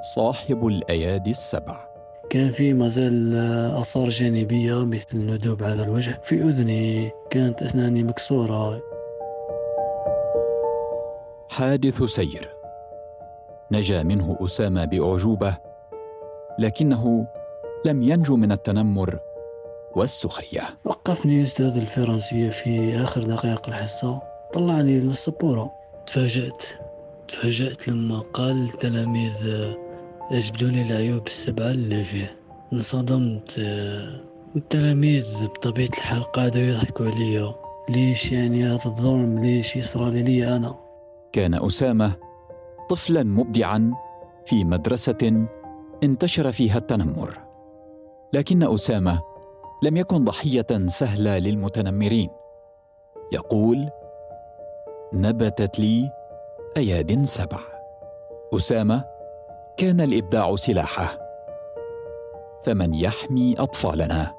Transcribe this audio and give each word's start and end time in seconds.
صاحب 0.00 0.66
الأيادي 0.66 1.30
السبع. 1.30 1.88
كان 2.30 2.50
في 2.50 2.72
مازال 2.72 3.36
آثار 3.80 4.08
جانبية 4.08 4.84
مثل 4.84 5.08
الندوب 5.14 5.62
على 5.62 5.82
الوجه. 5.82 6.20
في 6.22 6.42
أذني 6.42 7.10
كانت 7.30 7.62
أسناني 7.62 8.02
مكسورة. 8.02 8.80
حادث 11.50 12.02
سير. 12.02 12.48
نجا 13.72 14.02
منه 14.02 14.36
أسامة 14.44 14.84
بأعجوبة 14.84 15.56
لكنه 16.58 17.26
لم 17.84 18.02
ينجو 18.02 18.36
من 18.36 18.52
التنمر 18.52 19.18
والسخرية. 19.96 20.62
وقفني 20.84 21.42
أستاذ 21.42 21.78
الفرنسية 21.78 22.50
في 22.50 22.96
آخر 22.96 23.22
دقائق 23.22 23.68
الحصة. 23.68 24.22
طلعني 24.54 25.00
للسبورة. 25.00 25.70
تفاجأت. 26.06 26.64
تفاجأت 27.28 27.88
لما 27.88 28.18
قال 28.18 28.68
التلاميذ 28.68 29.34
أجبدوا 30.30 30.68
لي 30.68 30.82
العيوب 30.82 31.26
السبعة 31.26 31.70
اللي 31.70 32.04
فيه. 32.04 32.36
انصدمت 32.72 33.54
التلاميذ 34.56 35.46
بطبيعة 35.46 35.88
الحال 35.88 36.24
قعدوا 36.24 36.62
يضحكوا 36.62 37.06
عليا. 37.06 37.54
ليش 37.88 38.32
يعني 38.32 38.64
هذا 38.64 38.86
الظلم؟ 38.86 39.38
ليش 39.38 39.76
يصرى 39.76 40.22
لي 40.22 40.56
أنا؟ 40.56 40.74
كان 41.32 41.54
أسامة 41.54 42.12
طفلا 42.90 43.22
مبدعا 43.22 43.92
في 44.46 44.64
مدرسة 44.64 45.46
انتشر 46.02 46.52
فيها 46.52 46.78
التنمر. 46.78 47.34
لكن 48.32 48.62
أسامة 48.62 49.22
لم 49.82 49.96
يكن 49.96 50.24
ضحية 50.24 50.86
سهلة 50.86 51.38
للمتنمرين. 51.38 52.28
يقول 53.32 53.88
نبتت 55.12 55.78
لي 55.78 56.10
أياد 56.76 57.24
سبع. 57.24 57.58
أسامة 58.54 59.17
كان 59.78 60.00
الإبداع 60.00 60.56
سلاحه. 60.56 61.18
فمن 62.62 62.94
يحمي 62.94 63.54
أطفالنا. 63.58 64.34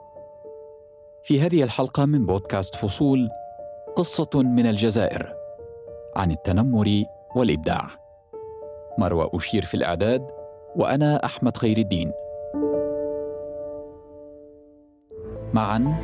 في 1.23 1.41
هذه 1.41 1.63
الحلقة 1.63 2.05
من 2.05 2.25
بودكاست 2.25 2.75
فصول 2.75 3.29
قصة 3.95 4.29
من 4.35 4.65
الجزائر 4.65 5.33
عن 6.15 6.31
التنمر 6.31 7.03
والإبداع. 7.35 7.89
مروى 8.97 9.29
أشير 9.33 9.65
في 9.65 9.73
الإعداد 9.73 10.27
وأنا 10.75 11.25
أحمد 11.25 11.57
خير 11.57 11.77
الدين. 11.77 12.11
معا 15.53 15.95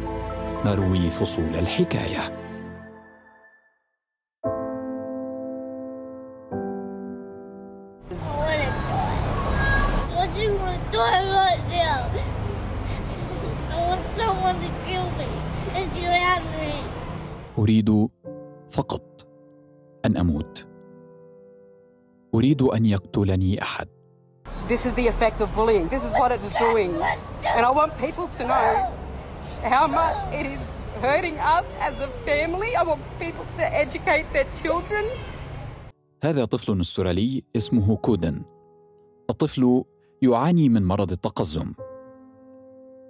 نروي 0.66 1.10
فصول 1.10 1.56
الحكاية. 1.56 2.45
اريد 17.66 18.10
فقط 18.70 19.28
ان 20.06 20.18
أموت 20.18 20.68
اريد 22.36 22.62
ان 22.62 22.86
يقتلني 22.86 23.62
احد 23.62 23.88
This 24.70 24.86
is 24.86 24.94
the 25.00 25.08
effect 25.14 25.38
of 25.42 25.50
bullying. 25.58 25.86
This 25.96 26.04
is 26.08 26.14
what 26.22 26.32
it's 26.36 26.52
doing. 26.66 26.92
And 27.56 27.64
I 27.70 27.72
want 27.80 27.92
people 28.06 28.28
to 28.38 28.44
know 28.52 28.70
how 29.74 29.86
much 30.00 30.20
it 30.40 30.46
is 30.54 30.62
hurting 31.06 31.38
us 31.58 31.68
as 31.88 31.96
a 32.08 32.10
family. 32.28 32.72
I 32.82 32.84
want 32.92 33.02
people 33.26 33.46
to 33.60 33.66
educate 33.84 34.28
their 34.36 34.48
children. 34.64 35.04
هذا 36.24 36.46
طفل 36.46 36.82
استرالي 36.82 37.44
اسمه 37.56 37.96
كودن. 37.96 38.44
الطفل 39.30 39.84
يعاني 40.22 40.70
من 40.70 40.84
مرض 40.84 41.12
التقزم. 41.12 41.74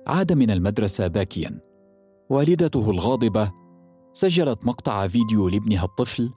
عاد 0.08 0.34
من 0.34 0.52
المدرسة 0.52 1.08
باكيا. 1.08 1.60
والدته 2.30 2.92
الغاضبة 2.92 3.65
سجلت 4.18 4.68
مقطع 4.68 5.08
فيديو 5.08 5.50
لابنها 5.50 5.86
الطفل 5.86 6.34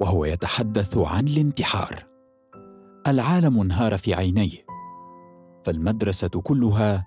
وهو 0.00 0.24
يتحدث 0.24 0.98
عن 0.98 1.28
الانتحار. 1.28 2.06
العالم 3.06 3.60
انهار 3.60 3.98
في 3.98 4.14
عينيه 4.14 4.66
فالمدرسة 5.64 6.28
كلها 6.28 7.06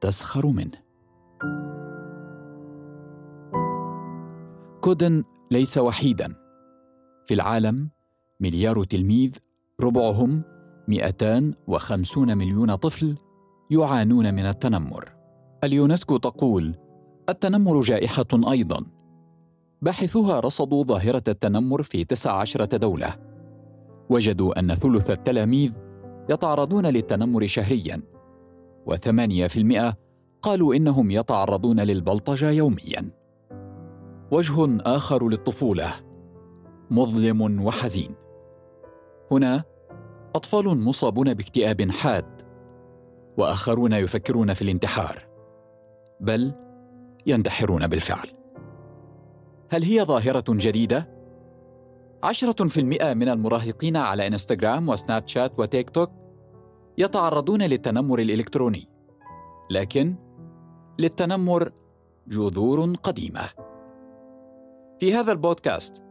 تسخر 0.00 0.46
منه. 0.46 0.84
كودن 4.80 5.24
ليس 5.50 5.78
وحيدا. 5.78 6.34
في 7.26 7.34
العالم 7.34 7.90
مليار 8.40 8.84
تلميذ 8.84 9.36
ربعهم 9.80 10.42
250 10.88 12.38
مليون 12.38 12.74
طفل 12.74 13.16
يعانون 13.70 14.34
من 14.34 14.46
التنمر. 14.46 15.12
اليونسكو 15.64 16.16
تقول 16.16 16.74
التنمر 17.28 17.80
جائحة 17.80 18.26
أيضا. 18.50 19.03
باحثوها 19.84 20.40
رصدوا 20.40 20.84
ظاهرة 20.84 21.22
التنمر 21.28 21.82
في 21.82 22.04
19 22.04 22.64
دولة. 22.64 23.14
وجدوا 24.10 24.58
أن 24.58 24.74
ثلث 24.74 25.10
التلاميذ 25.10 25.72
يتعرضون 26.30 26.86
للتنمر 26.86 27.46
شهريا 27.46 28.02
وثمانية 28.86 29.46
في 29.46 29.56
المئة 29.56 29.94
قالوا 30.42 30.74
إنهم 30.74 31.10
يتعرضون 31.10 31.80
للبلطجة 31.80 32.50
يوميا. 32.50 33.10
وجه 34.30 34.78
آخر 34.80 35.28
للطفولة 35.28 35.92
مظلم 36.90 37.62
وحزين. 37.66 38.14
هنا 39.32 39.64
أطفال 40.34 40.78
مصابون 40.78 41.34
باكتئاب 41.34 41.90
حاد 41.90 42.42
وآخرون 43.36 43.92
يفكرون 43.92 44.54
في 44.54 44.62
الانتحار 44.62 45.28
بل 46.20 46.52
ينتحرون 47.26 47.86
بالفعل. 47.86 48.43
هل 49.70 49.82
هي 49.82 50.04
ظاهرة 50.04 50.44
جديدة؟ 50.48 51.14
عشرة 52.22 52.68
في 52.68 52.80
المئة 52.80 53.14
من 53.14 53.28
المراهقين 53.28 53.96
على 53.96 54.26
إنستغرام 54.26 54.88
وسناب 54.88 55.28
شات 55.28 55.58
وتيك 55.58 55.90
توك 55.90 56.10
يتعرضون 56.98 57.62
للتنمر 57.62 58.18
الإلكتروني. 58.18 58.88
لكن 59.70 60.16
للتنمر 60.98 61.72
جذور 62.28 62.94
قديمة. 62.94 63.48
في 65.00 65.14
هذا 65.14 65.32
البودكاست 65.32 66.04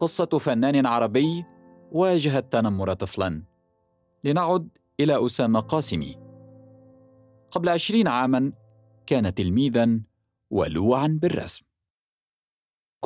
قصة 0.00 0.26
فنان 0.26 0.86
عربي 0.86 1.44
واجه 1.92 2.38
التنمر 2.38 2.92
طفلا. 2.92 3.42
لنعد 4.24 4.68
إلى 5.00 5.26
أسامة 5.26 5.60
قاسمي. 5.60 6.16
قبل 7.50 7.68
عشرين 7.68 8.08
عاما 8.08 8.52
كان 9.06 9.34
تلميذا 9.34 10.00
ولوعا 10.50 11.18
بالرسم. 11.22 11.65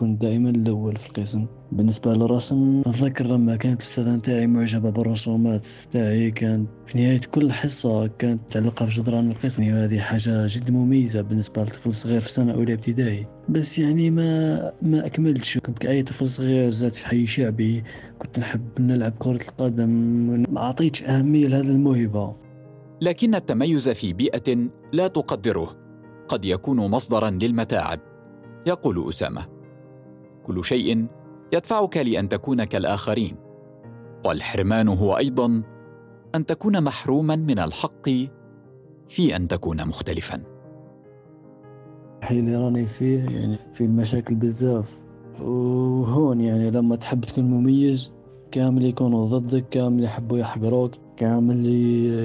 كنت 0.00 0.20
دائما 0.22 0.50
الأول 0.50 0.96
في 0.96 1.06
القسم. 1.08 1.46
بالنسبة 1.72 2.14
للرسم 2.14 2.82
أتذكر 2.86 3.26
لما 3.26 3.56
كانت 3.56 3.80
الأستاذة 3.80 4.14
نتاعي 4.14 4.46
معجبة 4.46 4.90
بالرسومات 4.90 5.66
تاعي 5.90 6.30
كانت 6.30 6.68
في 6.86 6.98
نهاية 6.98 7.20
كل 7.20 7.52
حصة 7.52 8.06
كانت 8.06 8.50
تعلقها 8.50 8.86
في 8.86 9.00
جدران 9.00 9.30
القسم. 9.30 9.62
وهذه 9.62 9.98
حاجة 9.98 10.46
جد 10.46 10.70
مميزة 10.70 11.20
بالنسبة 11.20 11.62
لطفل 11.62 11.94
صغير 11.94 12.20
في 12.20 12.32
سنة 12.32 12.52
أولى 12.52 12.72
ابتدائي. 12.72 13.26
بس 13.48 13.78
يعني 13.78 14.10
ما 14.10 14.72
ما 14.82 15.06
أكملتش. 15.06 15.58
كنت 15.58 15.78
كأي 15.78 16.02
طفل 16.02 16.28
صغير 16.28 16.70
زاد 16.70 16.92
في 16.92 17.06
حي 17.06 17.26
شعبي. 17.26 17.84
كنت 18.18 18.38
نحب 18.38 18.80
نلعب 18.80 19.12
كرة 19.18 19.42
القدم 19.48 19.90
ما 20.50 20.60
أعطيتش 20.60 21.02
أهمية 21.02 21.46
لهذه 21.46 21.70
الموهبة. 21.70 22.36
لكن 23.02 23.34
التميز 23.34 23.88
في 23.88 24.12
بيئة 24.12 24.68
لا 24.92 25.08
تقدره. 25.08 25.76
قد 26.28 26.44
يكون 26.44 26.76
مصدرا 26.76 27.30
للمتاعب 27.30 28.00
يقول 28.66 29.08
أسامة. 29.08 29.59
كل 30.50 30.64
شيء 30.64 31.06
يدفعك 31.52 31.96
لأن 31.96 32.28
تكون 32.28 32.64
كالآخرين. 32.64 33.36
والحرمان 34.26 34.88
هو 34.88 35.16
أيضا 35.16 35.62
أن 36.34 36.46
تكون 36.46 36.82
محروما 36.82 37.36
من 37.36 37.58
الحق 37.58 38.08
في 39.08 39.36
أن 39.36 39.48
تكون 39.48 39.88
مختلفا. 39.88 40.42
الحين 42.18 42.46
اللي 42.46 42.56
راني 42.56 42.86
فيه 42.86 43.18
يعني 43.18 43.58
في 43.74 43.84
المشاكل 43.84 44.34
بزاف. 44.34 45.02
وهون 45.40 46.40
يعني 46.40 46.70
لما 46.70 46.96
تحب 46.96 47.24
تكون 47.24 47.44
مميز 47.44 48.12
كامل 48.50 48.84
يكونوا 48.84 49.26
ضدك 49.26 49.68
كامل 49.68 50.04
يحبوا 50.04 50.38
يحقروك 50.38 50.92
كامل 51.16 51.66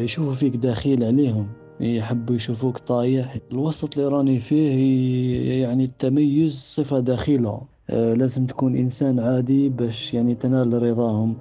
يشوفوا 0.04 0.34
فيك 0.34 0.56
دخيل 0.56 1.04
عليهم 1.04 1.48
يحبوا 1.80 2.36
يشوفوك 2.36 2.78
طايح. 2.78 3.38
الوسط 3.52 3.98
اللي 3.98 4.10
راني 4.10 4.40
فيه 4.40 5.62
يعني 5.62 5.86
التميز 5.86 6.54
صفة 6.54 7.00
داخلة. 7.00 7.75
لازم 7.90 8.46
تكون 8.46 8.76
إنسان 8.76 9.20
عادي 9.20 9.70
باش 9.70 10.14
يعني 10.14 10.36
تنال 10.36 10.84
رضاهم. 10.84 11.38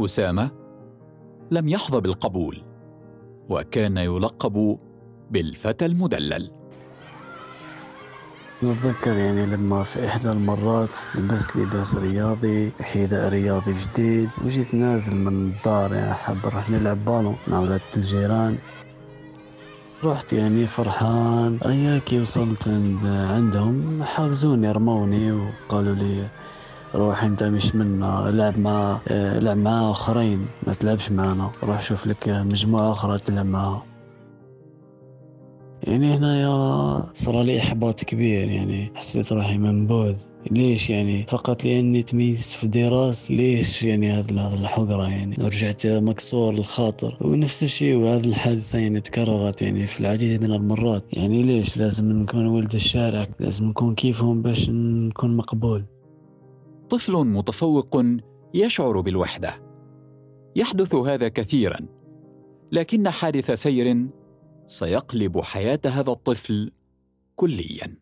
أسامة 0.00 0.50
لم 1.50 1.68
يحظى 1.68 2.00
بالقبول 2.00 2.62
وكان 3.48 3.96
يلقب 3.96 4.78
بالفتى 5.30 5.86
المدلل. 5.86 6.50
نتذكر 8.62 9.16
يعني 9.16 9.46
لما 9.46 9.82
في 9.82 10.06
إحدى 10.06 10.30
المرات 10.30 10.96
لبست 11.14 11.56
لباس 11.56 11.96
رياضي 11.96 12.72
حذاء 12.80 13.28
رياضي 13.28 13.72
جديد 13.72 14.28
وجيت 14.44 14.74
نازل 14.74 15.16
من 15.16 15.28
الدار 15.28 15.94
يعني 15.94 16.14
حاب 16.14 16.36
نروح 16.46 16.70
نلعب 16.70 17.04
بالو 17.04 17.34
مع 17.48 17.58
ولاد 17.60 17.80
الجيران 17.96 18.58
رحت 20.04 20.32
يعني 20.32 20.66
فرحان. 20.66 21.58
اياكي 21.66 22.20
وصلت 22.20 22.68
عند 22.68 23.06
عندهم 23.06 24.02
حاجزوني 24.02 24.72
رموني 24.72 25.32
وقالوا 25.32 25.94
لي 25.94 26.28
روح 26.94 27.24
أنت 27.24 27.42
مش 27.42 27.74
منا 27.74 28.28
العب 28.28 28.58
مع 28.58 29.00
العب 29.10 29.56
مع 29.56 29.90
آخرين 29.90 30.46
ما 30.66 30.74
تلعبش 30.74 31.10
معنا. 31.10 31.50
روح 31.64 31.82
شوف 31.82 32.06
لك 32.06 32.28
مجموعة 32.28 32.92
أخرى 32.92 33.18
تلعب 33.18 33.46
معها. 33.46 33.82
يعني 35.86 36.06
هنا 36.06 37.12
صار 37.14 37.42
لي 37.42 37.58
إحباط 37.58 38.04
كبير 38.04 38.48
يعني 38.48 38.92
حسيت 38.94 39.32
روحي 39.32 39.58
منبوذ. 39.58 40.24
ليش 40.50 40.90
يعني؟ 40.90 41.26
فقط 41.28 41.64
لأني 41.64 42.02
تميزت 42.02 42.50
في 42.50 42.66
دراستي 42.66 43.36
ليش 43.36 43.82
يعني 43.82 44.12
هذا 44.12 44.40
هذا 44.40 44.54
الحقرة 44.54 45.08
يعني؟ 45.08 45.36
رجعت 45.38 45.86
مكسور 45.86 46.54
الخاطر. 46.54 47.16
ونفس 47.20 47.62
الشيء 47.62 47.96
وهذه 47.96 48.26
الحادثة 48.26 48.78
يعني 48.78 49.00
تكررت 49.00 49.62
يعني 49.62 49.86
في 49.86 50.00
العديد 50.00 50.42
من 50.42 50.52
المرات. 50.52 51.04
يعني 51.12 51.42
ليش؟ 51.42 51.76
لازم 51.76 52.12
نكون 52.12 52.46
ولد 52.46 52.74
الشارع. 52.74 53.26
لازم 53.40 53.68
نكون 53.68 53.94
كيفهم 53.94 54.42
باش 54.42 54.70
نكون 54.70 55.36
مقبول. 55.36 55.84
طفل 56.90 57.12
متفوق 57.12 58.02
يشعر 58.54 59.00
بالوحدة. 59.00 59.54
يحدث 60.56 60.94
هذا 60.94 61.28
كثيرا. 61.28 61.78
لكن 62.72 63.08
حادث 63.08 63.50
سير 63.50 64.06
سيقلب 64.66 65.40
حياة 65.40 65.80
هذا 65.86 66.10
الطفل 66.10 66.72
كليا. 67.36 67.96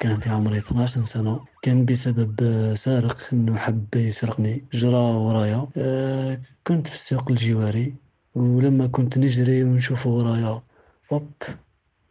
كان 0.00 0.20
في 0.20 0.30
عمري 0.30 0.58
12 0.58 1.04
سنة. 1.04 1.44
كان 1.62 1.84
بسبب 1.84 2.34
سارق 2.74 3.16
إنه 3.32 3.56
حب 3.56 3.86
يسرقني. 3.96 4.64
جرى 4.72 4.96
ورايا. 4.96 5.68
آه، 5.76 6.40
كنت 6.66 6.86
في 6.86 6.94
السوق 6.94 7.30
الجواري. 7.30 7.94
ولما 8.34 8.86
كنت 8.86 9.18
نجري 9.18 9.64
ونشوفه 9.64 10.10
ورايا 10.10 10.62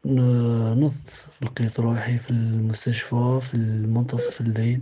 نضت 0.08 1.28
لقيت 1.42 1.80
روحي 1.80 2.18
في 2.18 2.32
المستشفى 2.32 3.40
في 3.42 3.58
منتصف 3.88 4.42
الليل. 4.42 4.82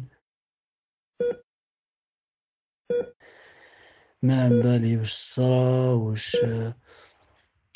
ما 4.23 4.43
عم 4.43 4.49
بالي 4.49 4.97
وش 4.97 5.11
صرا 5.11 5.93
وش 5.93 6.37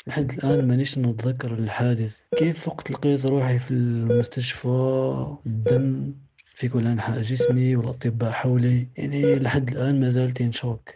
لحد 0.06 0.30
الآن 0.30 0.68
مانيش 0.68 0.98
نتذكر 0.98 1.54
الحادث. 1.54 2.20
كيف 2.36 2.68
وقت 2.68 2.90
لقيت 2.90 3.26
روحي 3.26 3.58
في 3.58 3.70
المستشفى؟ 3.70 5.36
الدم 5.46 6.14
في 6.54 6.68
كل 6.68 6.86
أنحاء 6.86 7.20
جسمي 7.20 7.76
والأطباء 7.76 8.30
حولي. 8.30 8.88
يعني 8.96 9.34
لحد 9.34 9.70
الآن 9.70 10.00
ما 10.00 10.10
زالت 10.10 10.54
شوك 10.54 10.90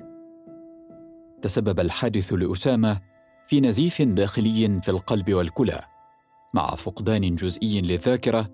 تسبب 1.42 1.80
الحادث 1.80 2.32
لأسامة 2.32 3.00
في 3.48 3.60
نزيف 3.60 4.02
داخلي 4.02 4.80
في 4.82 4.88
القلب 4.88 5.34
والكلى. 5.34 5.93
مع 6.54 6.74
فقدان 6.74 7.34
جزئي 7.34 7.80
للذاكرة 7.80 8.50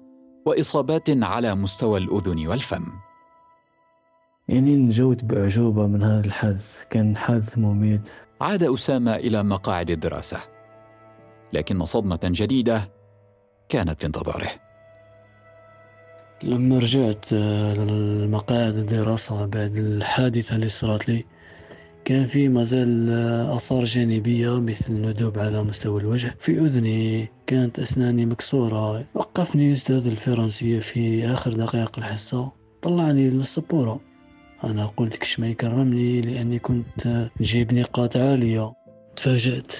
وإصابات 0.46 1.24
على 1.24 1.54
مستوى 1.54 1.98
الأذن 1.98 2.46
والفم. 2.46 2.86
يعني 4.48 4.76
نجوت 4.76 5.24
بأعجوبة 5.24 5.86
من 5.86 6.02
هذا 6.02 6.26
الحادث. 6.26 6.76
كان 6.90 7.16
حادث 7.16 7.58
مميت. 7.58 8.10
عاد 8.40 8.62
أسامة 8.62 9.16
إلى 9.16 9.42
مقاعد 9.42 9.90
الدراسة. 9.90 10.40
لكن 11.52 11.84
صدمة 11.84 12.20
جديدة 12.24 12.90
كانت 13.68 14.00
في 14.00 14.06
انتظاره. 14.06 14.50
لما 16.42 16.78
رجعت 16.78 17.32
لمقاعد 17.32 18.74
الدراسة 18.74 19.46
بعد 19.46 19.76
الحادثة 19.76 20.56
اللي 20.56 20.68
صارت 20.68 21.08
لي 21.08 21.24
كان 22.04 22.26
في 22.26 22.48
مازال 22.48 23.10
آثار 23.56 23.84
جانبية 23.84 24.60
مثل 24.60 24.92
ندوب 24.92 25.38
على 25.38 25.62
مستوى 25.62 26.00
الوجه. 26.00 26.36
في 26.38 26.58
أذني 26.58 27.28
كانت 27.46 27.78
أسناني 27.78 28.26
مكسورة. 28.26 29.04
وقفني 29.14 29.72
أستاذ 29.72 30.06
الفرنسية 30.06 30.80
في 30.80 31.26
آخر 31.26 31.52
دقائق 31.52 31.98
الحصة. 31.98 32.52
طلعني 32.82 33.30
للسبورة. 33.30 34.00
أنا 34.64 34.86
قلت 34.86 35.16
كش 35.16 35.40
ما 35.40 35.48
يكرمني 35.48 36.20
لأني 36.20 36.58
كنت 36.58 37.30
جيب 37.40 37.74
نقاط 37.74 38.16
عالية. 38.16 38.72
تفاجأت. 39.16 39.72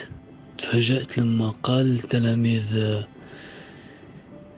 تفاجأت 0.59 1.19
لما 1.19 1.51
قال 1.51 1.91
التلاميذ 1.91 3.03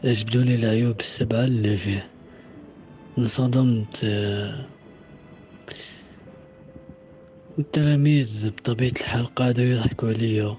أجبدوا 0.05 0.43
لي 0.43 0.55
العيوب 0.55 1.01
السبعة 1.01 1.45
اللي 1.45 1.77
فيه. 1.77 2.07
انصدمت. 3.19 4.07
التلاميذ 7.59 8.51
بطبيعة 8.51 8.93
الحال 9.01 9.27
قعدوا 9.27 9.65
يضحكوا 9.65 10.09
عليا. 10.09 10.57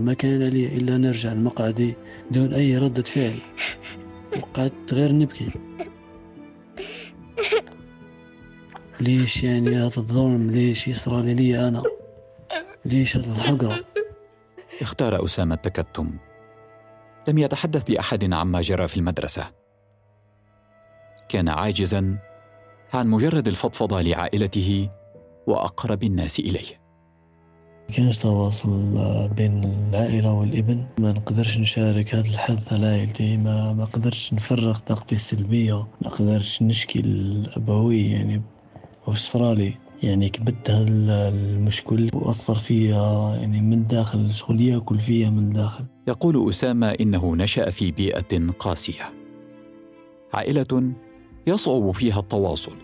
ما 0.00 0.14
كان 0.14 0.42
لي 0.42 0.66
إلا 0.66 0.96
نرجع 0.96 1.32
لمقعدي 1.32 1.94
دون 2.30 2.54
أي 2.54 2.78
ردة 2.78 3.02
فعل 3.02 3.38
وقعدت 4.36 4.94
غير 4.94 5.12
نبكي. 5.12 5.50
ليش 9.00 9.42
يعني 9.42 9.76
هذا 9.76 9.96
الظلم؟ 9.96 10.50
ليش 10.50 10.88
يصرى 10.88 11.34
لي 11.34 11.68
أنا؟ 11.68 11.82
ليش 12.84 13.16
هذا 13.16 13.32
الحقرة؟ 13.32 13.84
اختار 14.80 15.24
أسامة 15.24 15.54
التكتم. 15.54 16.18
لم 17.28 17.38
يتحدث 17.38 17.90
لأحد 17.90 18.32
عما 18.32 18.60
جرى 18.60 18.88
في 18.88 18.96
المدرسة. 18.96 19.58
كان 21.28 21.48
عاجزا 21.48 22.18
عن 22.94 23.06
مجرد 23.06 23.48
الفضفضة 23.48 24.02
لعائلته 24.02 24.88
وأقرب 25.46 26.02
الناس 26.02 26.38
إليه. 26.38 26.88
كانش 27.96 28.18
تواصل 28.18 29.28
بين 29.36 29.64
العائلة 29.64 30.32
والابن. 30.32 30.86
ما 30.98 31.12
نقدرش 31.12 31.58
نشارك 31.58 32.14
هذا 32.14 32.28
الحدث 32.28 32.72
على 32.72 32.86
عائلتي 32.86 33.36
ما 33.36 33.72
ما 33.72 33.84
قدرتش 33.84 34.32
نفرغ 34.34 34.78
طاقتي 34.78 35.14
السلبية. 35.14 35.86
ما 36.02 36.08
قدرتش 36.08 36.62
نشكي 36.62 37.00
الأبوي 37.00 38.10
يعني 38.10 38.42
وش 39.06 39.18
صرالي 39.18 39.74
يعني 40.02 40.28
كبت 40.28 40.70
هذا 40.70 41.28
المشكل. 41.28 42.10
وأثر 42.14 42.54
فيها 42.54 43.36
يعني 43.36 43.60
من 43.60 43.72
الداخل 43.72 44.34
شغل 44.34 44.60
يأكل 44.60 45.00
فيها 45.00 45.30
من 45.30 45.38
الداخل 45.38 45.84
يقول 46.08 46.48
أسامة 46.48 46.90
إنه 46.90 47.36
نشأ 47.36 47.70
في 47.70 47.90
بيئة 47.90 48.48
قاسية. 48.58 49.12
عائلة 50.34 50.94
يصعب 51.48 51.90
فيها 51.90 52.20
التواصل. 52.20 52.76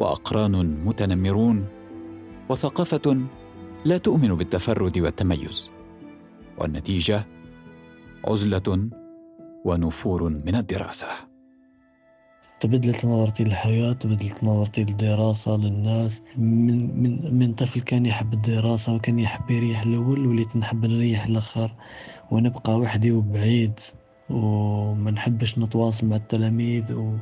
وأقران 0.00 0.84
متنمرون 0.84 1.66
وثقافة 2.48 3.26
لا 3.84 3.98
تؤمن 3.98 4.34
بالتفرد 4.34 4.98
والتميز. 4.98 5.70
والنتيجة 6.58 7.26
عزلة 8.24 8.90
ونفور 9.64 10.28
من 10.28 10.54
الدراسة. 10.54 11.06
تبدلت 12.60 13.04
نظرتي 13.04 13.44
للحياة 13.44 13.92
تبدلت 13.92 14.44
نظرتي 14.44 14.84
للدراسة 14.84 15.56
للناس. 15.56 16.22
من, 16.38 17.02
من, 17.02 17.38
من 17.38 17.54
طفل 17.54 17.80
كان 17.80 18.06
يحب 18.06 18.32
الدراسة 18.32 18.94
وكان 18.94 19.18
يحب 19.18 19.50
يريح 19.50 19.82
الأول 19.82 20.26
وليت 20.26 20.56
نحب 20.56 20.86
نريح 20.86 21.26
الآخر. 21.26 21.74
ونبقى 22.30 22.78
وحدي 22.78 23.12
وبعيد 23.12 23.80
وما 24.30 25.10
نحبش 25.10 25.58
نتواصل 25.58 26.06
مع 26.06 26.16
التلاميذ 26.16 26.92
و 26.92 27.16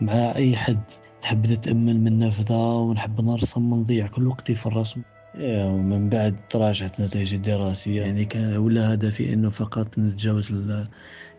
مع 0.00 0.34
أي 0.36 0.56
حد. 0.56 0.82
نحب 1.22 1.46
نتأمل 1.46 2.00
من 2.00 2.18
نافذة 2.18 2.76
ونحب 2.76 3.20
نرسم 3.20 3.72
ونضيع 3.72 4.06
كل 4.06 4.26
وقتي 4.26 4.54
في 4.54 4.66
الرسم. 4.66 5.02
ومن 5.40 6.08
بعد 6.08 6.36
تراجعت 6.48 7.00
نتائجي 7.00 7.36
الدراسية. 7.36 8.02
يعني 8.02 8.24
كان 8.24 8.56
ولا 8.56 8.94
هدفي 8.94 9.32
إنه 9.32 9.50
فقط 9.50 9.98
نتجاوز 9.98 10.54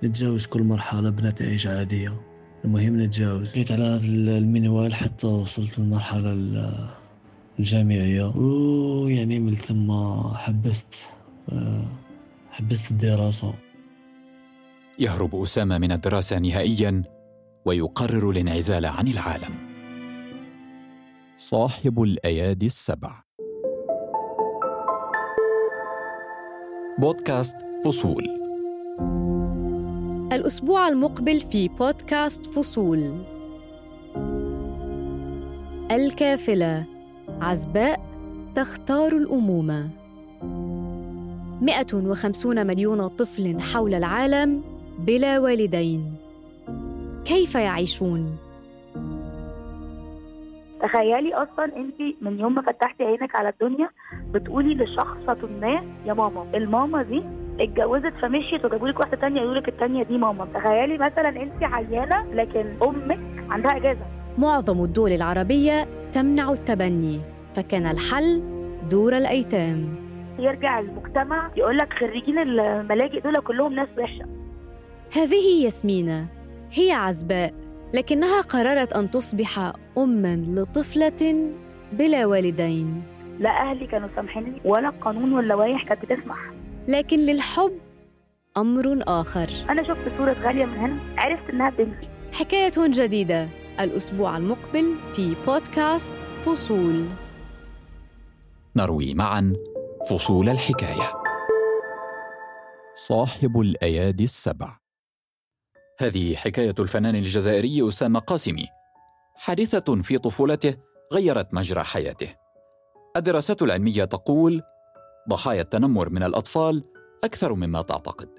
نتجاوز 0.04 0.46
كل 0.46 0.63
مرحلة 0.63 1.10
بنتائج 1.10 1.68
عادية. 1.68 2.22
المهم 2.66 3.01
نتجاوز. 3.01 3.54
جيت 3.54 3.72
على 3.72 3.84
هذا 3.84 4.38
المنوال 4.38 4.96
حتى 4.96 5.28
وصلت 5.28 5.80
للمرحلة 5.80 6.38
الجامعية. 7.60 8.38
ويعني 8.38 9.39
من 9.39 9.56
ثم 9.56 9.92
حبست 10.34 11.13
حبست 12.51 12.92
الدراسة. 12.92 13.54
يهرب 15.00 15.36
أسامة 15.36 15.78
من 15.78 15.92
الدراسة 15.92 16.39
نهائيا. 16.39 17.04
ويقرر 17.66 18.30
الانعزال 18.30 18.86
عن 18.86 19.08
العالم. 19.08 19.56
صاحب 21.38 22.01
الأيادي 22.01 22.66
السبع. 22.66 23.24
بودكاست 27.00 27.56
فصول. 27.86 28.24
الأسبوع 30.34 30.88
المقبل 30.88 31.42
في 31.42 31.68
بودكاست 31.68 32.46
فصول. 32.46 33.13
الكافلة. 35.92 36.86
عزباء 37.42 38.00
تختار 38.56 39.18
الأمومة. 39.18 39.89
150 41.62 42.68
مليون 42.68 43.08
طفل 43.08 43.62
حول 43.62 43.94
العالم 43.94 44.63
بلا 45.00 45.39
والدين. 45.39 46.19
كيف 47.26 47.56
يعيشون؟ 47.56 48.38
تخيلي 50.82 51.34
أصلا 51.34 51.66
انت 51.66 52.02
من 52.22 52.40
يوم 52.40 52.56
ما 52.56 52.62
فتحتي 52.62 53.04
عينك 53.04 53.36
على 53.36 53.50
الدنيا 53.50 53.90
بتقولي 54.32 54.76
لشخصة 54.76 55.38
ما 55.62 55.84
يا 56.06 56.14
ماما 56.14 56.46
الماما 56.56 57.04
دي 57.04 57.24
اتجوزت 57.60 58.14
فمشيت 58.22 58.66
وجابوا 58.66 58.88
لك 58.88 59.00
واحدة 59.00 59.18
ثانية 59.18 59.42
يقولوا 59.42 59.62
لك 59.62 59.70
الثانية 59.70 60.04
دي 60.04 60.18
ماما. 60.18 60.48
تخيلي 60.54 60.98
مثلا 60.98 61.30
انت 61.30 61.64
عيانة 61.64 62.34
لكن 62.34 62.66
أمك 62.84 63.20
عندها 63.50 63.78
إجازة. 63.78 64.06
معظم 64.38 64.84
الدول 64.84 65.12
العربية 65.12 65.88
تمنع 66.14 66.52
التبني 66.52 67.22
فكان 67.54 67.86
الحل 67.86 68.44
دور 68.90 69.18
الأيتام. 69.18 69.96
يرجع 70.40 70.80
المجتمع 70.80 71.52
يقول 71.58 71.78
لك 71.78 71.94
خريجين 71.94 72.40
الملاجئ 72.40 73.20
دول 73.20 73.36
كلهم 73.36 73.74
ناس 73.74 73.88
وحشة. 73.98 74.26
هذه 75.16 75.64
ياسمينة 75.64 76.28
هي 76.72 76.92
عزباء 76.92 77.54
لكنها 77.94 78.42
قررت 78.42 78.94
أن 78.94 79.12
تصبح 79.12 79.74
أما 79.98 80.36
لطفلة 80.36 81.52
بلا 81.94 82.26
والدين. 82.26 83.04
لا 83.40 83.50
أهلي 83.50 83.88
كانوا 83.88 84.10
سامحيني 84.16 84.62
ولا 84.66 84.90
القانون 84.90 85.34
واللوائح 85.34 85.84
كانت 85.84 86.06
بتسمح. 86.06 86.38
لكن 86.88 87.20
للحب 87.20 87.72
أمر 88.58 89.04
آخر. 89.08 89.50
أنا 89.70 89.84
شفت 89.84 90.18
صورة 90.18 90.36
غالية 90.44 90.66
من 90.66 90.78
هنا 90.78 90.98
عرفت 91.18 91.50
إنها 91.50 91.70
بنتي 91.70 92.08
حكاية 92.34 92.72
جديدة 92.78 93.48
الأسبوع 93.80 94.38
المقبل 94.38 94.96
في 95.16 95.36
بودكاست 95.48 96.16
فصول. 96.46 97.06
نروي 98.76 99.14
معا 99.14 99.54
فصول 100.10 100.50
الحكاية. 100.50 101.14
صاحب 102.94 103.60
الأيادي 103.60 104.24
السبع. 104.24 104.79
هذه 106.01 106.36
حكاية 106.36 106.75
الفنان 106.79 107.15
الجزائري 107.15 107.89
أسامة 107.89 108.20
قاسمي 108.20 108.68
حادثة 109.36 110.01
في 110.01 110.18
طفولته 110.18 110.75
غيرت 111.13 111.53
مجرى 111.53 111.84
حياته. 111.84 112.36
الدراسات 113.18 113.62
العلمية 113.62 114.03
تقول 114.03 114.62
ضحايا 115.29 115.62
التنمر 115.62 116.10
من 116.10 116.24
الأطفال 116.24 116.84
أكثر 117.24 117.53
مما 117.53 117.82
تعتقد. 117.82 118.29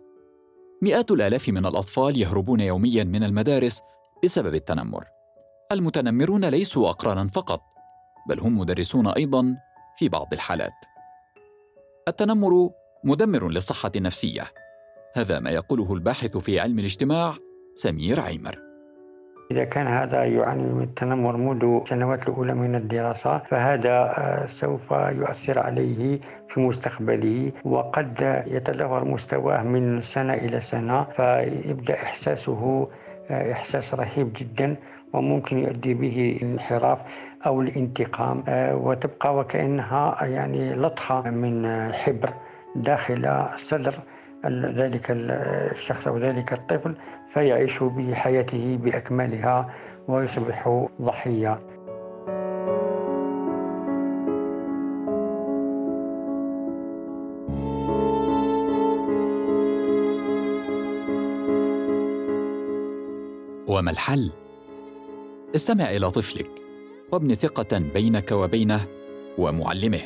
مئات 0.83 1.11
الآلاف 1.11 1.49
من 1.49 1.67
الأطفال 1.67 2.19
يهربون 2.19 2.61
يوميا 2.61 3.05
من 3.05 3.25
المدارس 3.25 3.83
بسبب 4.25 4.55
التنمر. 4.55 5.05
المتنمرون 5.73 6.45
ليسوا 6.45 6.88
أقرانا 6.88 7.29
فقط 7.29 7.62
بل 8.29 8.40
هم 8.40 8.59
مدرسون 8.59 9.07
أيضا 9.07 9.57
في 9.97 10.09
بعض 10.09 10.29
الحالات. 10.33 10.85
التنمر 12.09 12.71
مدمر 13.05 13.49
للصحة 13.49 13.93
النفسية 13.97 14.52
هذا 15.14 15.40
ما 15.40 15.50
يقوله 15.50 15.95
الباحث 15.95 16.37
في 16.37 16.61
علم 16.61 16.79
الاجتماع 16.79 17.37
سمير 17.75 18.21
عيمر. 18.21 18.71
إذا 19.50 19.65
كان 19.65 19.87
هذا 19.87 20.25
يعاني 20.25 20.62
من 20.62 20.83
التنمر 20.83 21.37
منذ 21.37 21.81
السنوات 21.83 22.29
الأولى 22.29 22.55
من 22.55 22.75
الدراسة 22.75 23.39
فهذا 23.39 23.91
آه، 23.91 24.47
سوف 24.47 24.91
يؤثر 24.91 25.59
عليه 25.59 26.21
في 26.49 26.61
مستقبله 26.61 27.53
وقد 27.65 28.43
يتدهور 28.47 29.05
مستواه 29.05 29.62
من 29.62 30.00
سنة 30.00 30.35
إلى 30.35 30.61
سنة 30.61 31.05
فيبدأ 31.05 31.95
إحساسه 31.95 32.89
آه، 33.31 33.53
إحساس 33.53 33.95
رهيب 33.95 34.33
جدا 34.33 34.77
وممكن 35.12 35.59
يؤدي 35.59 35.95
به 35.95 36.39
الانحراف 36.43 36.99
أو 37.47 37.61
الانتقام 37.61 38.45
آه، 38.49 38.77
وتبقى 38.77 39.37
وكأنها 39.37 40.25
يعني 40.25 40.75
لطخة 40.75 41.31
من 41.31 41.67
حبر 41.93 42.31
داخل 42.77 43.47
صدر 43.57 43.95
ذلك 44.49 45.07
الشخص 45.11 46.07
أو 46.07 46.19
ذلك 46.19 46.53
الطفل 46.53 46.95
فيعيش 47.29 47.83
بحياته 47.83 48.79
بأكملها 48.83 49.75
ويصبح 50.09 50.89
ضحية. 51.03 51.61
وما 63.69 63.91
الحل؟ 63.91 64.31
استمع 65.55 65.91
إلى 65.91 66.11
طفلك 66.11 66.51
وابن 67.13 67.35
ثقة 67.35 67.79
بينك 67.79 68.33
وبينه 68.33 68.81
ومعلمه. 69.39 70.01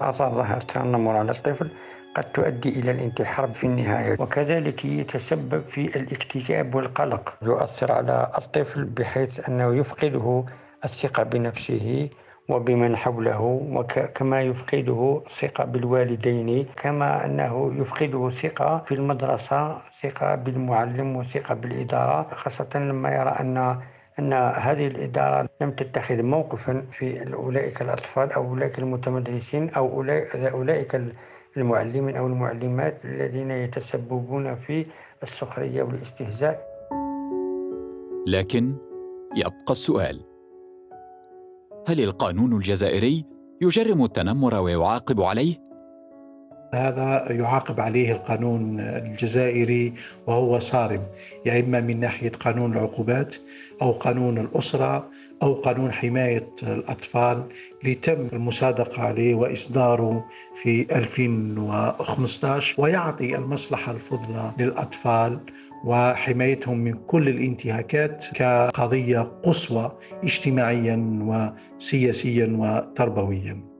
آثار 0.00 0.56
التنمر 0.56 1.16
على 1.16 1.32
الطفل 1.32 1.70
قد 2.14 2.24
تؤدي 2.24 2.68
إلى 2.68 2.90
الانتحار 2.90 3.48
في 3.48 3.64
النهاية 3.64 4.16
وكذلك 4.20 4.84
يتسبب 4.84 5.62
في 5.68 5.96
الاكتئاب 5.96 6.74
والقلق. 6.74 7.34
يؤثر 7.42 7.92
على 7.92 8.30
الطفل 8.38 8.84
بحيث 8.84 9.48
أنه 9.48 9.74
يفقده 9.74 10.44
الثقة 10.84 11.22
بنفسه 11.22 12.08
وبمن 12.48 12.96
حوله 12.96 13.40
وكما 13.72 14.42
يفقده 14.42 15.22
ثقة 15.40 15.64
بالوالدين 15.64 16.66
كما 16.76 17.24
أنه 17.24 17.72
يفقده 17.76 18.30
ثقة 18.30 18.84
في 18.86 18.94
المدرسة 18.94 19.78
ثقة 20.02 20.34
بالمعلم 20.34 21.16
وثقة 21.16 21.54
بالإدارة 21.54 22.22
خاصة 22.34 22.68
لما 22.74 23.10
يرى 23.14 23.30
أن 23.30 23.78
أن 24.18 24.32
هذه 24.32 24.86
الإدارة 24.86 25.48
لم 25.60 25.70
تتخذ 25.70 26.22
موقفا 26.22 26.84
في 26.98 27.34
أولئك 27.34 27.82
الأطفال 27.82 28.32
أو 28.32 28.44
أولئك 28.44 28.78
المتمدرسين 28.78 29.70
أو 29.70 30.00
أولئك 30.54 31.00
المعلمين 31.56 32.16
أو 32.16 32.26
المعلمات 32.26 33.04
الذين 33.04 33.50
يتسببون 33.50 34.54
في 34.56 34.86
السخرية 35.22 35.82
والاستهزاء. 35.82 36.74
لكن 38.26 38.74
يبقى 39.36 39.70
السؤال 39.70 40.20
هل 41.88 42.00
القانون 42.00 42.52
الجزائري 42.56 43.24
يجرم 43.62 44.04
التنمر 44.04 44.54
ويعاقب 44.54 45.20
عليه؟ 45.20 45.64
هذا 46.74 47.32
يعاقب 47.32 47.80
عليه 47.80 48.12
القانون 48.12 48.80
الجزائري 48.80 49.92
وهو 50.26 50.58
صارم 50.58 51.02
يا 51.46 51.60
إما 51.60 51.80
من 51.80 52.00
ناحية 52.00 52.32
قانون 52.40 52.72
العقوبات 52.72 53.36
أو 53.82 53.92
قانون 53.92 54.38
الأسرة 54.38 55.08
أو 55.42 55.54
قانون 55.54 55.92
حماية 55.92 56.50
الأطفال 56.62 57.42
اللي 57.82 57.94
تم 57.94 58.28
المصادقة 58.32 59.02
عليه 59.02 59.34
وإصداره 59.34 60.24
في 60.62 60.86
2015 60.96 62.82
ويعطي 62.82 63.36
المصلحة 63.36 63.92
الفضلى 63.92 64.52
للأطفال 64.58 65.38
وحمايتهم 65.84 66.78
من 66.78 66.92
كل 66.92 67.28
الانتهاكات 67.28 68.26
كقضية 68.34 69.20
قصوى 69.42 69.98
اجتماعيا 70.22 70.96
وسياسيا 71.78 72.56
وتربويا. 72.58 73.73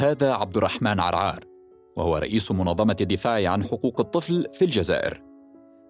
هذا 0.00 0.32
عبد 0.32 0.56
الرحمن 0.56 1.00
عرعار 1.00 1.44
وهو 1.96 2.16
رئيس 2.16 2.52
منظمة 2.52 2.96
الدفاع 3.00 3.50
عن 3.50 3.64
حقوق 3.64 4.00
الطفل 4.00 4.46
في 4.52 4.64
الجزائر. 4.64 5.22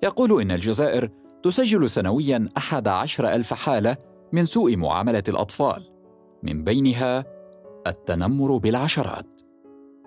يقول 0.04 0.40
إن 0.40 0.50
الجزائر 0.50 1.08
تسجل 1.42 1.90
سنويا 1.90 2.48
أحد 2.56 2.88
عشر 2.88 3.34
ألف 3.34 3.54
حالة 3.54 3.96
من 4.32 4.44
سوء 4.44 4.76
معاملة 4.76 5.22
الأطفال 5.28 5.82
من 6.42 6.64
بينها 6.64 7.24
التنمر 7.86 8.56
بالعشرات. 8.56 9.26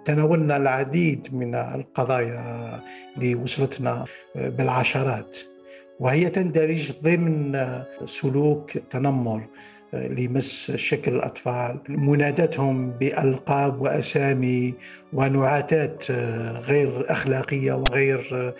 تناولنا 0.05 0.57
العديد 0.57 1.27
من 1.31 1.55
القضايا 1.55 2.81
اللي 3.17 3.35
وصلتنا 3.35 4.05
بالعشرات 4.35 5.37
وهي 5.99 6.29
تندرج 6.29 6.91
ضمن 7.03 7.59
سلوك 8.05 8.77
تنمر. 8.77 9.47
لمس 9.93 10.71
شكل 10.75 11.15
الأطفال 11.15 11.79
منادتهم 11.89 12.91
بألقاب 12.91 13.81
وأسامي 13.81 14.73
ونعاتات 15.13 16.11
غير 16.67 17.11
أخلاقية 17.11 17.73
وغير 17.73 18.53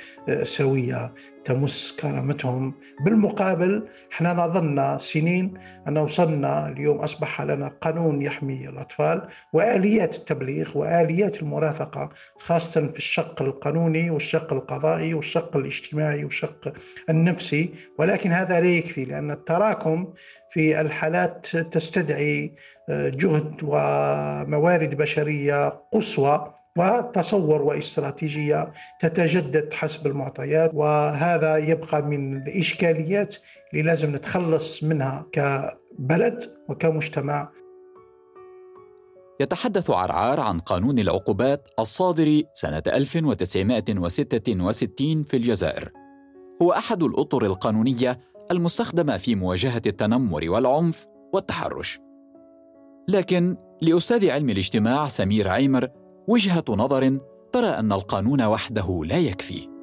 سوية. 0.44 1.14
تمس 1.46 1.98
كرامتهم. 2.02 2.74
بالمقابل 3.06 3.88
إحنا 4.14 4.34
نظرنا 4.34 4.98
سنين 4.98 5.54
أن 5.88 5.98
وصلنا 5.98 6.68
اليوم 6.70 6.98
أصبح 6.98 7.42
لنا 7.42 7.68
قانون 7.82 8.22
يحمي 8.22 8.70
الأطفال 8.70 9.28
وآليات 9.54 10.16
التبليغ 10.16 10.78
وآليات 10.78 11.42
المرافقة 11.42 12.10
خاصة 12.38 12.88
في 12.88 12.98
الشق 12.98 13.42
القانوني 13.42 14.10
والشق 14.10 14.54
القضائي 14.54 15.14
والشق 15.14 15.58
الاجتماعي 15.58 16.24
والشق 16.24 16.74
النفسي. 17.10 17.74
ولكن 18.00 18.32
هذا 18.32 18.60
لا 18.60 18.68
يكفي 18.68 19.06
لأن 19.06 19.32
التراكم 19.32 20.14
في 20.50 20.82
الحالات 20.82 21.48
تستدعي 21.48 22.56
جهد 22.90 23.56
وموارد 23.64 24.98
بشرية 24.98 25.70
قصوى. 25.92 26.54
وتصور 26.78 27.62
واستراتيجية 27.62 28.72
تتجدد 29.00 29.74
حسب 29.74 30.08
المعطيات 30.08 30.72
وهذا 30.74 31.58
يبقى 31.58 32.02
من 32.02 32.38
الإشكاليات 32.38 33.36
اللي 33.74 33.84
لازم 33.84 34.16
نتخلص 34.16 34.84
منها 34.84 35.26
كبلد 35.32 36.44
وكمجتمع 36.70 37.50
يتحدث 39.40 39.90
عرعار 39.90 40.40
عن 40.40 40.60
قانون 40.60 41.00
العقوبات 41.00 41.68
الصادر 41.80 42.42
سنة 42.54 42.84
1966 42.88 45.24
في 45.24 45.38
الجزائر. 45.38 45.92
هو 46.62 46.72
أحد 46.72 47.04
الأطر 47.04 47.46
القانونية 47.46 48.20
المستخدمة 48.52 49.18
في 49.18 49.36
مواجهة 49.36 49.82
التنمر 49.86 50.50
والعنف 50.50 51.08
والتحرش. 51.34 52.00
لكن 53.10 53.56
لأستاذ 53.82 54.30
علم 54.30 54.50
الاجتماع 54.50 55.08
سمير 55.08 55.48
عيمر 55.48 55.88
وجهة 56.28 56.64
نظر 56.70 57.20
ترى 57.52 57.68
أن 57.68 57.92
القانون 57.92 58.42
وحده 58.42 59.02
لا 59.06 59.18
يكفي. 59.18 59.74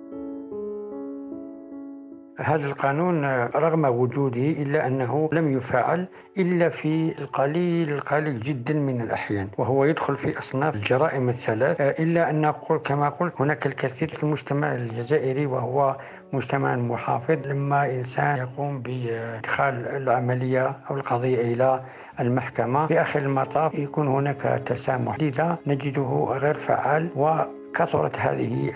هذا 2.38 2.66
القانون 2.66 3.24
رغم 3.44 3.84
وجوده 3.84 4.40
إلا 4.40 4.86
أنه 4.86 5.28
لم 5.32 5.56
يفعل 5.56 6.08
إلا 6.38 6.68
في 6.68 7.18
القليل 7.18 7.92
القليل 7.92 8.40
جدا 8.40 8.74
من 8.74 9.00
الأحيان 9.00 9.48
وهو 9.58 9.84
يدخل 9.84 10.16
في 10.16 10.38
أصناف 10.38 10.74
الجرائم 10.74 11.28
الثلاث 11.28 11.80
إلا 11.80 12.30
أن 12.30 12.40
نقول 12.40 12.78
كما 12.78 13.08
قلت 13.08 13.32
هناك 13.40 13.66
الكثير 13.66 14.08
في 14.08 14.22
المجتمع 14.22 14.74
الجزائري 14.74 15.46
وهو 15.46 15.96
مجتمع 16.32 16.76
محافظ 16.76 17.46
لما 17.46 17.90
إنسان 17.94 18.38
يقوم 18.38 18.82
بإدخال 18.82 19.86
العملية 19.88 20.76
أو 20.90 20.96
القضية 20.96 21.40
إلى 21.40 21.84
المحكمة 22.20 22.86
في 22.86 23.00
آخر 23.00 23.20
المطاف 23.20 23.74
يكون 23.74 24.08
هناك 24.08 24.62
تسامح 24.66 25.20
لذا 25.20 25.58
نجده 25.66 26.26
غير 26.30 26.58
فعال 26.58 27.10
و 27.16 27.42
كثرت 27.74 28.16
هذه 28.16 28.72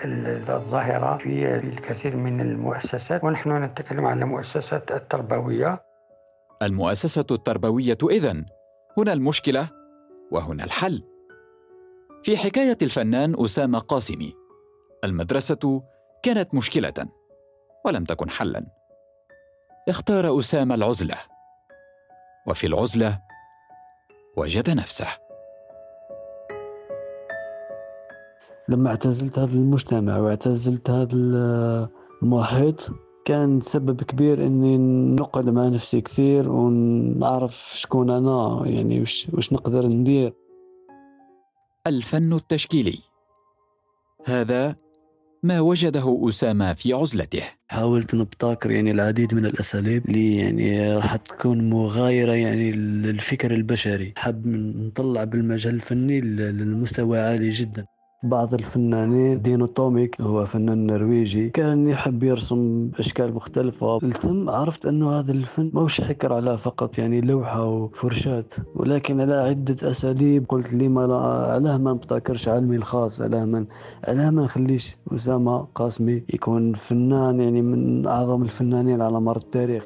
الظاهرة 0.49 1.17
في 1.17 1.55
الكثير 1.55 2.15
من 2.15 2.41
المؤسسات 2.41 3.23
ونحن 3.23 3.63
نتكلم 3.63 4.05
عن 4.05 4.23
المؤسسات 4.23 4.91
التربوية. 4.91 5.83
المؤسسة 6.61 7.25
التربوية 7.31 7.97
إذن 8.03 8.45
هنا 8.97 9.13
المشكلة 9.13 9.69
وهنا 10.31 10.63
الحل. 10.63 11.03
في 12.23 12.37
حكاية 12.37 12.77
الفنان 12.81 13.35
أسامة 13.45 13.79
قاسمي 13.79 14.33
المدرسة 15.03 15.83
كانت 16.23 16.55
مشكلة 16.55 16.93
ولم 17.85 18.03
تكن 18.03 18.29
حلا. 18.29 18.65
اختار 19.89 20.39
أسامة 20.39 20.75
العزلة 20.75 21.17
وفي 22.47 22.67
العزلة 22.67 23.24
وجد 24.35 24.69
نفسه. 24.69 25.07
لما 28.69 28.89
اعتزلت 28.89 29.39
هذا 29.39 29.53
المجتمع 29.53 30.17
واعتزلت 30.17 30.89
هذا 30.89 31.15
المحيط 32.23 32.89
كان 33.25 33.59
سبب 33.59 34.03
كبير 34.03 34.45
إني 34.45 34.77
نقعد 35.15 35.49
مع 35.49 35.67
نفسي 35.67 36.01
كثير 36.01 36.49
ونعرف 36.49 37.71
شكون 37.75 38.09
أنا 38.09 38.61
يعني 38.65 39.01
وش, 39.01 39.27
وش 39.33 39.53
نقدر 39.53 39.85
ندير. 39.85 40.33
الفن 41.87 42.33
التشكيلي. 42.33 42.99
هذا 44.25 44.75
ما 45.45 45.59
وجده 45.59 46.19
أسامة 46.29 46.73
في 46.73 46.93
عزلته. 46.93 47.43
حاولت 47.67 48.15
نبتكر 48.15 48.71
يعني 48.71 48.91
العديد 48.91 49.33
من 49.33 49.45
الأساليب 49.45 50.05
اللي 50.05 50.35
يعني 50.35 50.97
راح 50.97 51.15
تكون 51.15 51.69
مغايرة 51.69 52.31
يعني 52.33 52.71
للفكر 52.71 53.53
البشري. 53.53 54.13
حاب 54.17 54.47
نطلع 54.47 55.23
بالمجال 55.23 55.75
الفني 55.75 56.21
للمستوى 56.21 57.19
عالي 57.19 57.49
جدا. 57.49 57.85
بعض 58.25 58.53
الفنانين 58.53 59.41
دينو 59.41 59.65
توميك 59.65 60.21
هو 60.21 60.45
فنان 60.45 60.85
نرويجي 60.87 61.49
كان 61.49 61.89
يحب 61.89 62.23
يرسم 62.23 62.87
باشكال 62.87 63.33
مختلفة. 63.35 63.99
ثم 63.99 64.49
عرفت 64.49 64.85
أنه 64.85 65.19
هذا 65.19 65.31
الفن 65.31 65.71
موش 65.73 66.01
حكر 66.01 66.33
على 66.33 66.57
فقط 66.57 66.97
يعني 66.97 67.21
لوحة 67.21 67.67
وفرشات 67.67 68.53
ولكن 68.75 69.21
على 69.21 69.33
عدة 69.33 69.89
أساليب 69.89 70.45
قلت 70.49 70.73
لي 70.73 70.87
ما 70.87 71.07
لا 71.07 71.17
علاه 71.53 71.77
ما 71.77 71.93
نبتكرش 71.93 72.47
علمي 72.47 72.75
الخاص 72.75 73.21
علاه 73.21 73.45
ما 73.45 73.65
علاه 74.07 74.29
ما 74.29 74.43
نخليش 74.43 74.95
أسامة 75.15 75.67
قاسمي 75.75 76.23
يكون 76.33 76.73
فنان 76.73 77.39
يعني 77.39 77.61
من 77.61 78.07
أعظم 78.07 78.43
الفنانين 78.43 79.01
على 79.01 79.21
مر 79.21 79.37
التاريخ. 79.37 79.83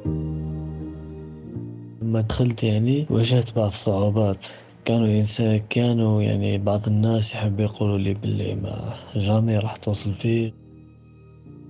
لما 2.01 2.21
دخلت 2.21 2.63
يعني 2.63 3.07
واجهت 3.09 3.55
بعض 3.55 3.67
الصعوبات. 3.67 4.45
كانوا 4.89 5.07
ينسى 5.07 5.59
كانوا 5.69 6.21
يعني 6.21 6.57
بعض 6.57 6.87
الناس 6.87 7.33
يحب 7.33 7.59
يقولوا 7.59 7.97
لي 7.97 8.13
باللي 8.13 8.55
ما 8.55 8.95
جامي 9.15 9.57
راح 9.57 9.75
توصل 9.75 10.13
فيه. 10.13 10.53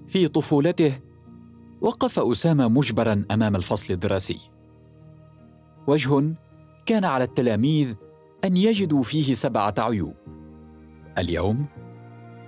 في 0.08 0.27
طفولته 0.27 0.93
وقف 1.82 2.19
أسامة 2.19 2.67
مجبرا 2.67 3.25
أمام 3.32 3.55
الفصل 3.55 3.93
الدراسي. 3.93 4.39
وجه 5.88 6.36
كان 6.86 7.05
على 7.05 7.23
التلاميذ 7.23 7.93
أن 8.43 8.58
يجدوا 8.58 9.03
فيه 9.03 9.34
سبعة 9.34 9.75
عيوب. 9.77 10.15
اليوم 11.17 11.65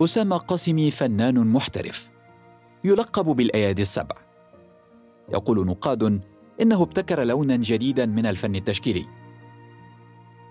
أسامة 0.01 0.37
قاسمي 0.37 0.91
فنان 0.91 1.47
محترف 1.47 2.09
يلقب 2.83 3.25
بالأيادي 3.25 3.81
السبع. 3.81 4.15
يقول 5.33 5.67
نقاد 5.67 6.21
إنه 6.61 6.81
ابتكر 6.81 7.23
لونا 7.23 7.55
جديدا 7.55 8.05
من 8.05 8.25
الفن 8.25 8.55
التشكيلي. 8.55 9.20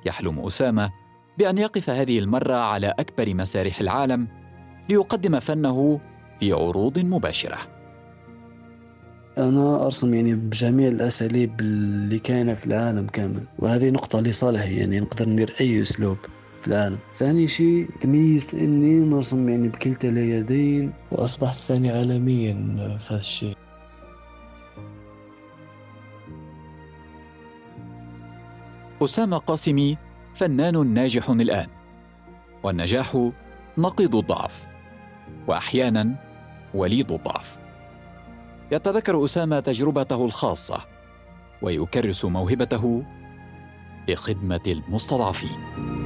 يحلم 0.06 0.38
أسامة 0.46 0.90
بأن 1.38 1.58
يقف 1.58 1.90
هذه 1.90 2.18
المرة 2.18 2.54
على 2.54 2.94
أكبر 2.98 3.34
مسارح 3.34 3.80
العالم 3.80 4.28
ليقدم 4.88 5.40
فنه 5.40 6.00
في 6.40 6.52
عروض 6.52 6.98
مباشرة. 6.98 7.58
أنا 9.38 9.84
أرسم 9.84 10.14
يعني 10.14 10.34
بجميع 10.34 10.88
الأساليب 10.88 11.60
اللي 11.60 12.18
كاينة 12.18 12.54
في 12.54 12.66
العالم 12.66 13.06
كامل 13.06 13.42
وهذه 13.58 13.90
نقطة 13.90 14.20
لصالحي 14.20 14.76
يعني 14.76 15.00
نقدر 15.00 15.28
ندير 15.28 15.54
أي 15.60 15.82
أسلوب 15.82 16.16
في 16.60 16.68
العالم. 16.68 16.98
ثاني 17.14 17.48
شيء 17.48 17.88
تميزت 18.00 18.54
إني 18.54 18.94
نرسم 18.94 19.48
يعني 19.48 19.68
بكلتا 19.68 20.08
اليدين 20.08 20.92
وأصبحت 21.12 21.58
ثاني 21.58 21.90
عالميا 21.90 22.54
في 22.98 23.14
هذا 23.14 23.20
الشيء. 23.20 23.56
أسامة 29.02 29.38
قاسمي 29.38 29.98
فنان 30.34 30.86
ناجح 30.94 31.30
الآن. 31.30 31.66
والنجاح 32.62 33.30
نقيض 33.78 34.16
الضعف 34.16 34.66
وأحيانا 35.48 36.14
وليد 36.74 37.12
الضعف. 37.12 37.58
يتذكر 38.72 39.24
أسامة 39.24 39.60
تجربته 39.60 40.24
الخاصة 40.24 40.80
ويكرس 41.62 42.24
موهبته 42.24 43.04
لخدمة 44.08 44.60
المستضعفين. 44.66 45.99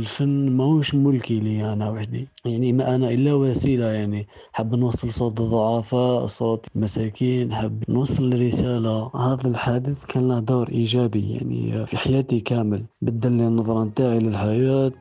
الفن 0.00 0.50
ماهوش 0.50 0.94
ملكي 0.94 1.40
لي 1.40 1.72
أنا 1.72 1.90
وحدي. 1.90 2.28
يعني 2.44 2.72
ما 2.72 2.94
أنا 2.94 3.10
إلا 3.10 3.34
وسيلة 3.34 3.86
يعني 3.86 4.26
حاب 4.52 4.74
نوصل 4.74 5.10
صوت 5.10 5.40
الضعفاء 5.40 6.26
صوت 6.26 6.66
المساكين 6.76 7.54
حاب 7.54 7.84
نوصل 7.88 8.40
رسالة 8.40 9.10
هذا 9.16 9.48
الحادث 9.48 10.04
كان 10.06 10.28
له 10.28 10.38
دور 10.38 10.68
إيجابي 10.68 11.30
يعني 11.30 11.86
في 11.86 11.96
حياتي 11.96 12.40
كامل. 12.40 12.84
بدل 13.02 13.32
لي 13.32 13.46
النظرة 13.46 13.84
نتاعي 13.84 14.18
للحياة 14.18 14.92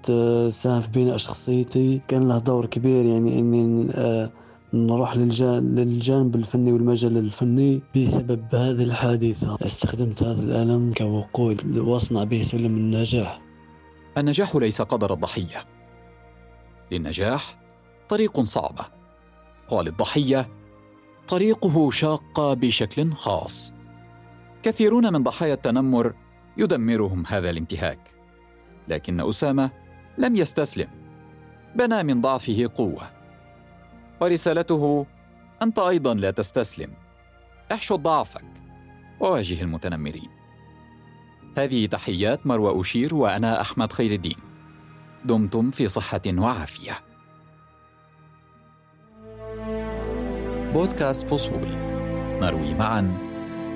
ساهم 0.50 0.82
في 0.82 0.90
بناء 0.96 1.18
شخصيتي. 1.18 2.02
كان 2.08 2.28
له 2.28 2.40
دور 2.40 2.66
كبير 2.66 3.06
يعني 3.06 3.40
إني 3.40 3.88
آه، 3.92 4.32
نروح 4.74 5.18
للجانب 5.18 6.36
الفني 6.36 6.72
والمجال 6.74 7.18
الفني. 7.18 7.82
بسبب 7.96 8.42
هذه 8.54 8.84
الحادثة 8.84 9.58
استخدمت 9.62 10.24
هذا 10.24 10.42
الألم 10.44 10.94
كوقود 10.98 11.78
واصنع 11.78 12.24
به 12.24 12.42
سلم 12.44 12.78
النجاح. 12.78 13.49
النجاح 14.18 14.56
ليس 14.56 14.82
قدر 14.82 15.14
الضحية. 15.14 15.66
للنجاح 16.92 17.60
طريق 18.10 18.42
صعبه 18.42 18.86
وللضحيه 19.72 20.50
طريقه 21.28 21.92
شاق 21.92 22.54
بشكل 22.54 23.14
خاص. 23.14 23.74
كثيرون 24.64 25.14
من 25.14 25.24
ضحايا 25.24 25.54
التنمر 25.54 26.14
يدمرهم 26.58 27.24
هذا 27.28 27.50
الانتهاك. 27.50 28.00
لكن 28.88 29.22
أسامة 29.22 29.72
لم 30.18 30.36
يستسلم. 30.36 30.88
بنى 31.76 32.04
من 32.04 32.22
ضعفه 32.22 32.70
قوة. 32.76 33.12
ورسالته 34.22 35.06
أنت 35.62 35.80
أيضا 35.80 36.14
لا 36.14 36.32
تستسلم. 36.32 36.94
احشد 37.72 38.00
ضعفك. 38.00 38.46
وواجه 39.20 39.62
المتنمرين. 39.62 40.39
هذه 41.58 41.86
تحيات 41.86 42.48
مروى 42.48 42.82
أشير 42.82 43.16
وأنا 43.16 43.62
أحمد 43.62 43.94
خير 43.94 44.12
الدين. 44.12 44.38
دمتم 45.26 45.72
في 45.72 45.88
صحة 45.88 46.22
وعافية. 46.28 47.00
بودكاست 50.74 51.28
فصول. 51.28 51.70
نروي 52.42 52.74
معا 52.74 53.18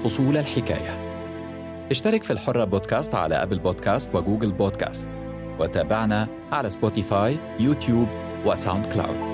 فصول 0.04 0.38
الحكاية. 0.38 1.14
اشترك 1.92 2.24
في 2.24 2.34
الحرة 2.34 2.64
بودكاست 2.64 3.16
على 3.16 3.36
أبل 3.36 3.60
بودكاست 3.60 4.10
وجوجل 4.14 4.52
بودكاست. 4.52 5.08
وتابعنا 5.60 6.28
على 6.52 6.70
سبوتيفاي 6.70 7.40
يوتيوب 7.60 8.08
وساوند 8.46 8.86
كلاود. 8.86 9.33